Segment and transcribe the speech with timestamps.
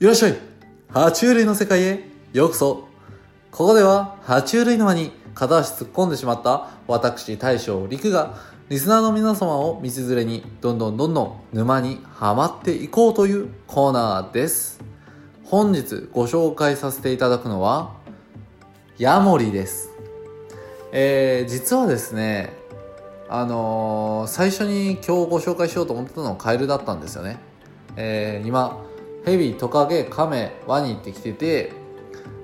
[0.00, 0.34] いらっしゃい。
[0.88, 2.08] 爬虫類の世界へ。
[2.32, 2.88] ようこそ。
[3.50, 8.38] ここでは爬虫類沼に片足突っ込んでしまった私大将陸が
[8.70, 14.80] リスナーの皆様を道連れにどんどんどんどん沼にはまっていこうというコーナーです。
[15.44, 17.92] 本日ご紹介させていただくのは
[18.96, 19.90] ヤモリです。
[20.92, 22.54] えー、実はですね
[23.28, 27.38] あのー、最初に今日ご紹介しようと思ってたのはカエルだったんですよね。
[27.96, 28.88] えー、今
[29.24, 31.72] ヘビトカゲカメワニってきてて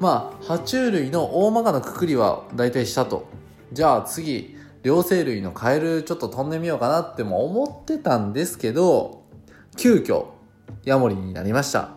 [0.00, 3.26] まあ爬虫類の大まかなくくりは大体したと。
[3.72, 9.22] じゃあ次両生類のカエルちょっと飛んでみようかなっても思ってたんですけど
[9.76, 10.26] 急遽
[10.84, 11.90] ヤモリになりました。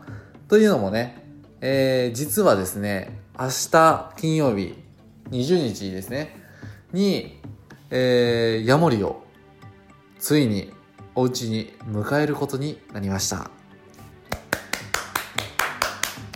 [0.47, 1.23] というのもね、
[1.61, 4.75] えー、実はですね明日金曜日
[5.31, 6.35] 20日ですね
[6.93, 7.41] に、
[7.89, 9.23] えー、ヤモリを
[10.19, 10.71] ついに
[11.15, 13.49] お家に迎えることになりました。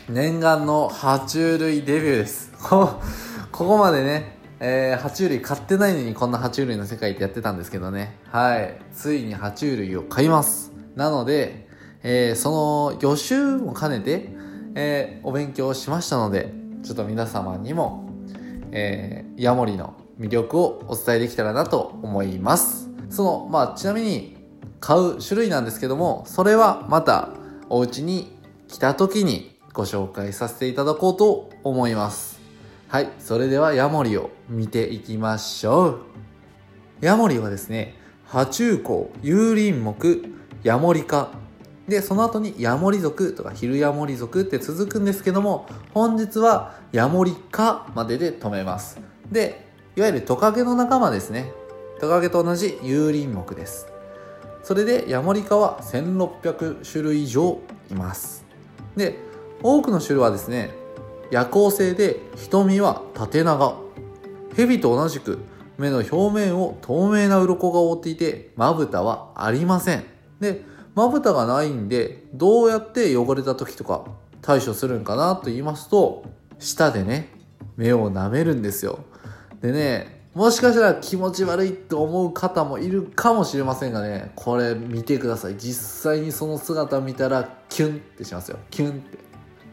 [0.09, 2.51] 念願の爬虫類デビューです。
[2.57, 2.99] こ
[3.51, 8.17] こまでね、えー、爬虫類買ってないのにこんな爬虫類の世界ってやってたんですけどね。
[8.31, 8.75] はい。
[8.91, 10.71] ついに爬虫類を買います。
[10.95, 11.67] なので、
[12.01, 14.33] えー、その予習も兼ねて、
[14.73, 18.09] えー、お勉強しましたのでちょっと皆様にも、
[18.71, 22.89] えー、ヤモリの魅力をお伝えできたらなと思います。
[23.11, 24.37] そのまあちなみに
[24.79, 27.29] 買う種類なんですけどもそれはまた
[27.69, 28.35] お家に
[28.67, 32.39] 来た時にご紹介させていただこうと思います。
[32.87, 35.99] はい、それではヤモリを見ていきましょう。
[37.01, 37.95] ヤモリはですね、
[38.27, 40.29] 爬虫綱、有林目、
[40.63, 41.29] ヤモリ科。
[41.87, 48.99] で、その後にヤモリ族とかヒルヤモリ族って続くんですけども、本日はヤモリ科までで止めます。
[49.31, 51.51] で、いわゆるトカゲの仲間ですね。
[51.99, 53.87] トカゲと同じ有林目です。
[54.63, 57.59] それでヤモリ科は1600種類以上
[57.91, 58.45] います。
[58.95, 59.28] で、
[59.61, 60.71] 多くの種類はですね
[61.31, 63.77] 夜行性で瞳は縦長。
[64.55, 65.39] 蛇と同じく
[65.77, 70.03] 目の表面を透明な鱗が覆っていてまぶたはありません。
[70.39, 74.05] でまぶたがないんでどうやって汚れた時とか
[74.41, 76.25] 対処するんかなと言いますと
[76.57, 77.29] 舌でね
[77.77, 78.99] 目を舐めるんですよ。
[79.61, 85.55] でねもしかしたら気持ち悪いと思う方もいるかもしれませんがねこれ見てください。
[85.57, 88.57] 実際にその姿見たらキュンってしますよ。
[88.69, 89.28] キュンって。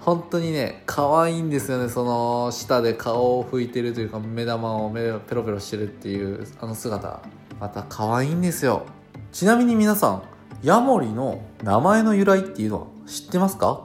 [0.06, 1.88] 本当にね可愛いんですよね。
[1.88, 7.22] その舌で顔を拭いてるというか目玉を目ペロペロしてるっていうあの姿。
[7.58, 8.86] また可愛いんですよ。
[9.32, 10.22] ちなみに皆さん
[10.62, 13.84] ヤモリの名前の由来っていうのは知ってますか？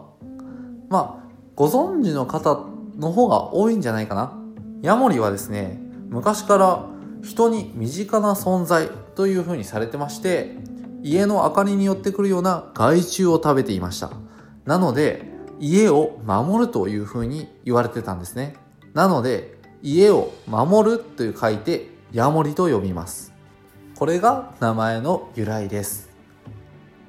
[0.89, 2.65] まあご存知の方
[2.99, 4.37] の方が多いんじゃないかな。
[4.83, 5.79] ヤモリはですね
[6.09, 6.85] 昔から
[7.23, 10.55] 人に身近な存在というふうにされてまして
[11.01, 14.11] 家の明かりに寄ってくるような害虫を食べていました。
[14.65, 15.30] なので
[15.61, 18.55] 家を守るというふうに言われてたんですね。
[18.93, 23.31] なので、家を守るという書いて、ヤモリと呼びます。
[23.95, 26.09] これが名前の由来です。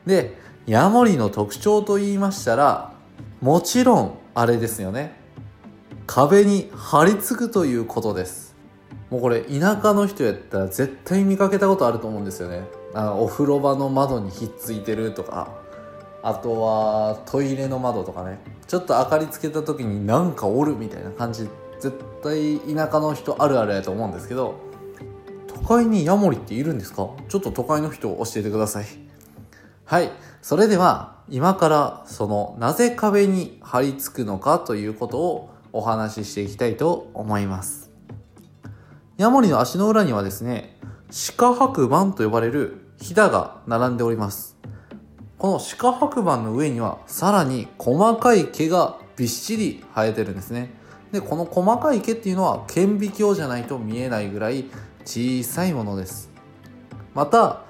[0.05, 0.37] で、
[0.67, 2.93] ヤモリの特徴と言いましたら、
[3.41, 5.17] もちろんあれですよね。
[6.07, 8.55] 壁に張り付くということです。
[9.09, 12.65] もうこれ田舎の人やったら絶対見かけたことあると思うんですよね。
[12.95, 15.62] あのお風呂場の窓にひっついてるとか
[16.22, 18.38] あとはトイレの窓とかね。
[18.66, 21.49] ちょっと明かりつけた時になんかおるみたいな感じ。
[21.81, 24.55] 絶対田舎の人あるあるやと思うんですけど。
[25.49, 27.10] 都会にヤモリっているんですか？
[27.28, 28.87] ちょっと都会の人教えてください。
[29.84, 30.10] はい。
[30.41, 37.91] それでは今からそのなぜ壁に張り付くのかということをお話ししていきたいと思います。
[39.19, 40.77] ヤモリの足の裏にはですね
[41.37, 44.52] 鹿白板と呼ばれるひだが並んでおります。
[45.42, 50.72] この鹿白板の上にはさらに細かい毛がびっしり生えてるんですね。
[51.10, 54.66] でこの細かい毛っていうのは顕微鏡じゃないと見えないぐらい
[55.04, 56.30] 小さいものです。
[57.12, 57.62] また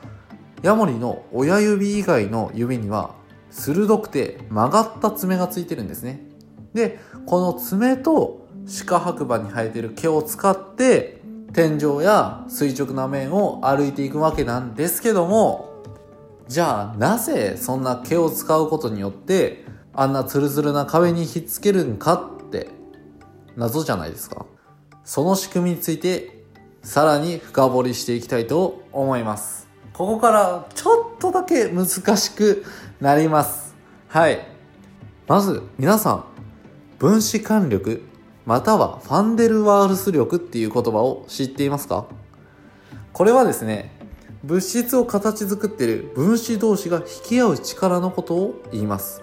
[0.60, 3.14] ヤモリの親指以外の指には
[3.48, 6.26] 鋭くて曲がった爪がついてるんですね。
[6.74, 8.48] でこの爪と
[8.86, 11.22] 鹿白板に生えてる毛を使って
[11.54, 15.71] 天井や垂直な面を歩いていくわけなんですけども
[16.48, 22.68] じゃあなぜそんな毛を使うことによってあんなツルツルな壁にひっつけるんかって
[23.56, 24.46] 謎じゃないですか。
[25.04, 26.44] その仕組みについて
[26.82, 29.68] さらに深掘りしていきたいと思います。
[29.92, 31.86] ここからちょっとだけ難
[32.16, 32.64] しく
[33.00, 33.74] なります。
[34.08, 34.46] はい。
[35.28, 36.24] まず皆さん
[36.98, 38.02] 分子間力
[38.44, 42.06] またはファンデルワールス力っていう言葉を知っていますか？
[43.12, 43.92] これはですね
[44.44, 49.22] 物質を形作っている分子同士が引き合う力のことを言います。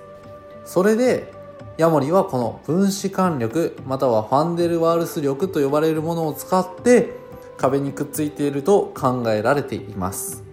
[0.63, 1.33] それで
[1.77, 7.18] ヤモリはこの分子間力またはファンデルワールス力と呼ばれるものを使って
[7.57, 10.44] 壁にくっついていると考えられています。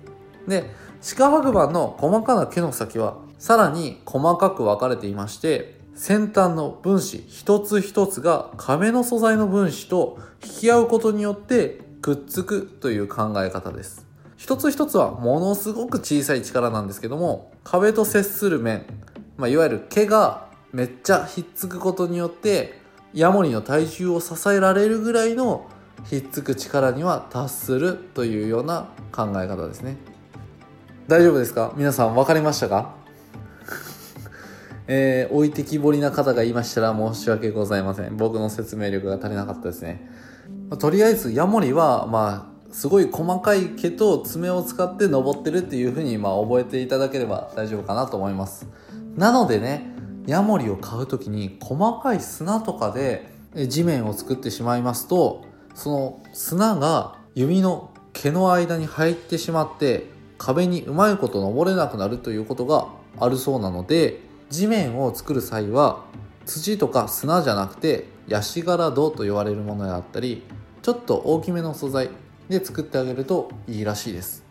[0.49, 0.71] で
[1.01, 14.06] 四角白板の細かな毛の先はさらに細かく分かれていまして先端の分子一つ一つが壁の素材の分子と引き合うことによってくっつくという考え方です。
[14.37, 18.85] 一つ一つはものすごく小さい力なんですけども壁と接する面、
[19.37, 22.79] まあ、いわゆる毛がめっちゃひっつくことによって
[23.15, 25.67] ヤモリの体重を支えられるぐらいの
[26.05, 29.97] ひっつく力には達するというような考え方ですね。
[31.09, 31.73] 大丈夫ですか？
[31.77, 32.95] 皆さん分かりましたか？
[34.87, 38.17] えー、置いてきぼりな方がいましたら申し訳ございません。
[38.17, 40.07] 僕の説明力が足りなかったですね、
[40.69, 48.69] ま、とりあえずヤモリはまあすごい細かい毛と爪を使って登ってるっていう風にま覚えていただければ大丈夫かなと思います。
[49.17, 49.95] なのでね
[50.27, 62.89] ヤモリを買う時に細かい砂とかで地面を作ってしまいますとその砂が指の毛の間に入ってしまって壁にうまいこと登れなくなるということが
[63.19, 64.21] あるそうなので
[64.51, 66.05] 地面を作る際は
[66.45, 70.43] 土とか砂じゃなくてヤシ殻土と言われるものであったり
[70.83, 72.11] ちょっと大きめの素材
[72.49, 74.45] で作ってあげるといいらしいです。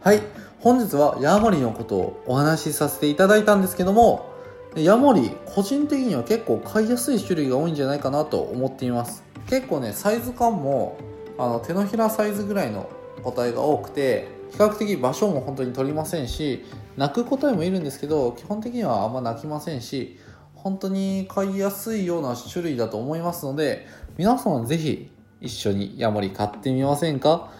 [0.00, 0.22] はい。
[0.60, 4.30] 本日はヤモリのことをお話しさせていただいたんですけども
[4.74, 9.24] ヤモリ個人的には結構買いやすい種類が多いんじゃないかなと思っています。
[9.48, 10.98] 結構ねサイズ感も
[11.38, 12.88] あの手のひらサイズぐらいの
[13.22, 16.64] 個体が多くて比較的場所も本当に取りませんし
[16.96, 20.18] 泣く個体もいるんですけど基本的にはあんま泣きませんし
[20.54, 23.86] 本当に飼いやすいような種類だと思いますので
[24.16, 25.10] 皆さんぜひ
[25.40, 27.50] 一緒にヤモリ買ってみませんか？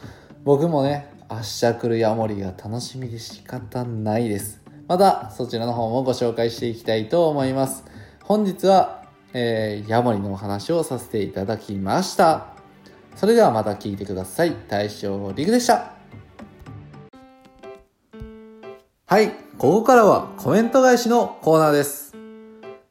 [0.45, 4.63] 僕もね明日来るヤモリが楽しみで仕方ないです。
[4.89, 7.85] またそちらの方もご紹介していきたいと思います。
[8.23, 12.49] 本日は、えー、ヤモリのお話をさせていただきました。
[13.15, 14.55] それではまた聞いてください。
[14.69, 15.93] 大将リグでした。
[19.07, 22.15] はいここからはコメント返しのコーナーです。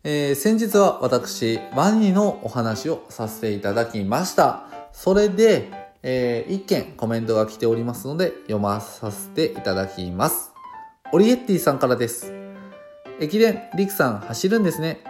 [0.03, 4.67] えー、先日は私、ワニのお話をさせていただきました。
[4.95, 5.69] それで、
[6.03, 10.53] えー、一件コメントが来ておりますので、読まさせていただきます。
[11.11, 12.33] オリエッティさんからです。
[13.19, 15.03] 駅伝、リクさん走るんですね。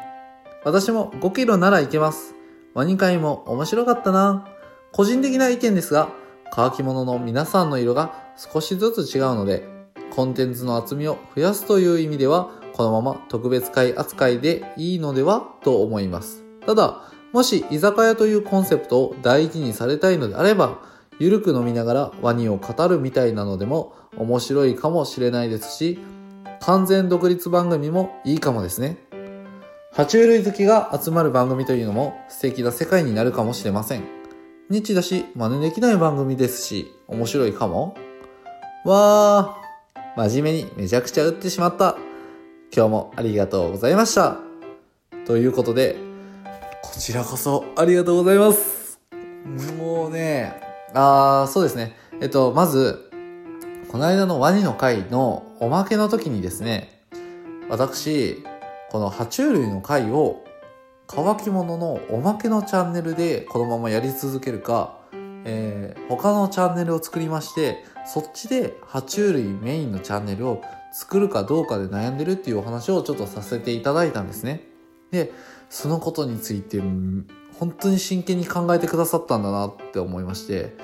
[0.66, 2.34] 私も5キロなら行けます。
[2.74, 4.48] ワニ会も面白かったな。
[4.92, 6.10] 個人的な意見ですが、
[6.52, 9.64] 乾き物の皆さんの色が少しずつ違うので、
[10.10, 16.44] コンテンツの厚みを増やすという意味では、このまま特別会扱いでいいのではと思います。
[16.66, 17.04] ただ、
[17.36, 20.80] もし居酒屋というコンセプトを大事にされたいのであれば、
[21.20, 26.00] ゆるく飲みながらワニを語るみたいなのでも面白いかもしれないですし、
[26.62, 28.96] 完全独立番組もいいかもですね。
[29.94, 34.06] 爬虫類好きが集まる番組というのも素敵な世界になるかもしれません。
[34.70, 37.98] ニッチだし、真似できない番組ですし、面白いかも
[38.86, 41.98] わー、真面目にめちゃくちゃ打ってしまった。
[42.74, 44.38] 今日もありがとうございました。
[45.26, 46.05] ということで、
[46.94, 49.00] こちらこそありがとうございます。
[49.78, 50.62] もうね、
[50.94, 51.96] あー、そうですね。
[52.22, 53.12] えっと、まず、
[53.90, 57.04] この間のワニの回のおまけの時にですね、
[57.70, 58.44] 私、
[58.92, 60.46] この爬虫類の回を
[61.08, 65.00] 乾き物のおまけのチャンネルでこのままやり続けるか、
[65.44, 70.62] えー、他のチャンネルを作りまして、そっちで爬虫類メインのチャンネルを
[70.94, 74.68] 作るかどうかで悩んでるっていうお話をちょっとさせていただいたんですね。
[75.12, 75.32] で、
[75.70, 80.76] そのことについて、本当に真剣に考えてくださったんだなって思いまして、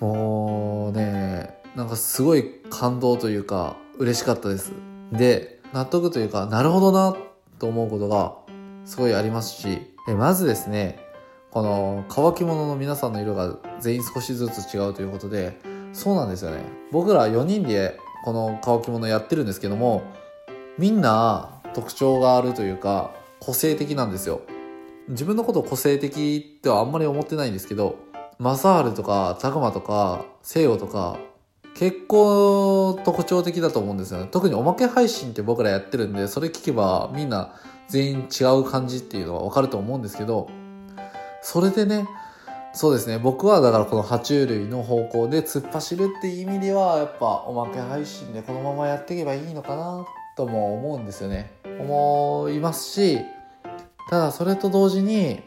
[0.00, 4.72] もうね、なんかすごい感動というか、嬉しかったです。
[5.12, 7.16] で、納得というか、なるほどな
[7.58, 8.34] と思うことが
[8.84, 10.98] すごいありますし、まずですね、
[11.50, 15.58] この乾き物の皆さんの色が全員少しずつ違うということで、
[15.92, 16.62] そうなんですよね。
[16.92, 20.02] 僕ら4人でこの乾き物やってるんですけども
[20.78, 24.42] みんな特徴があるというか個性的なんですよ。
[25.08, 27.96] 自分のことを個性的ってはあんまり思ってないんですけど
[28.38, 31.18] マサールとかタグマとかセイオとか
[31.74, 34.28] 結構特徴的だと思うんですよね。
[34.30, 37.54] 特におまけ配信って僕らやってるんでそれ聞けばみんな
[37.88, 40.48] 全員違う感じっていうのはわかると思うんですけど
[41.42, 42.06] それでね
[42.72, 43.18] そうですね。
[43.18, 50.06] 僕はだからこの爬虫類の方向で突っ走るっていう意味ではやっぱおまけ配信でこのままやっていけばいいのかな
[50.40, 53.18] とも思うんですよね思いますし
[54.08, 55.42] ただそれと同時に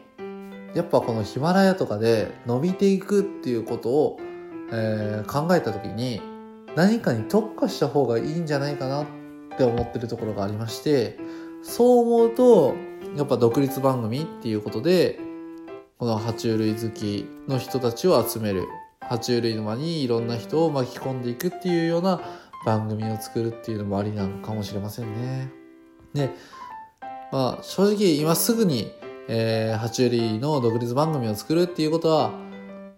[0.72, 4.20] やっぱこのヒマラヤとかで伸びていくっていうことを、
[4.72, 6.20] えー、考えた時に
[6.76, 8.68] 何かに特化した方がいいんじゃな。
[8.68, 9.02] いかな。
[9.02, 9.06] っ
[9.56, 11.16] て思ってるところがありまして
[11.62, 12.74] そう思うと
[13.16, 15.20] やっぱ独立番組っていうことで
[15.98, 18.66] この爬虫類好きの人たちを集める
[19.00, 20.36] 爬虫類の間にいろんな。
[20.36, 22.20] 人を巻き込んでいくっていうような。
[22.64, 25.50] 番組を作るっていうのもありなのかもしれませんね。
[26.14, 26.30] で、
[27.32, 28.92] まあ正直今すぐに、
[29.28, 32.32] えー、爬虫類の独立番組を作るっていうことは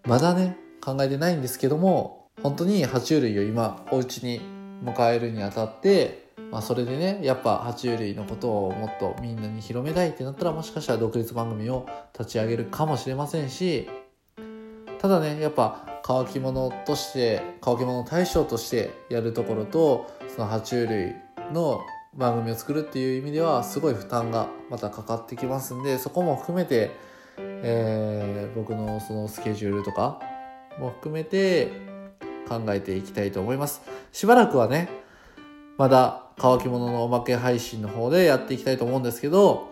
[0.06, 4.40] まだね考えてないんですけども本当に爬虫類を今お家に
[4.84, 13.88] 迎えるにあたってまあ、それでねやっぱ爬虫類のことをもっとみんなに広めたいってなったらもしかしたら独立番組を立ち上げるかもしれませんし
[15.00, 21.14] ただねやっぱ乾き物として乾き物対象としてやるところとその爬虫類
[21.52, 21.80] の
[22.14, 26.90] 番組を作るっていう意味ではすごい負担がまたかかってきますんでそこも含めて、
[27.38, 30.20] えー、僕のそのスケジュールとか
[30.78, 31.70] も含めて
[32.48, 33.82] 考えていきたいと思います。
[34.12, 34.88] しばらくはね
[35.76, 39.68] まだ乾き物のおまけ配信の方でやっていきたいと思うんですけど、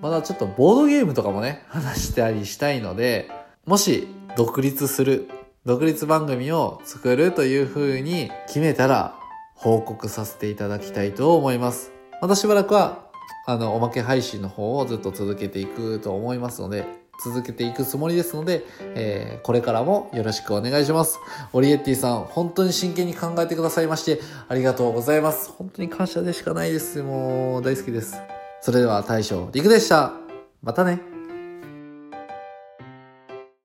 [0.00, 3.30] まだちょっとボードゲームとかもね、話したりしたいので、
[3.64, 5.28] もし独立する、
[5.66, 9.16] 独立番組を作るという風に決めたら
[9.56, 11.90] 報告させていただきたいと思います。
[12.22, 13.08] またしばらくは、
[13.46, 16.86] あの、おまけ配信の方をずっと続けていくと思いますので、
[17.24, 18.64] 続けていくつもりですので、
[18.94, 21.18] えー、これからもよろしくお願いします。
[21.52, 25.50] オリエッティさん、本当に真剣に考えてくださいまして、ありがとうございます。
[25.50, 27.02] 本当に感謝でしかないです。
[27.02, 28.16] もう、大好きです。
[28.60, 30.12] それでは大将、リクでした。
[30.62, 31.07] またね。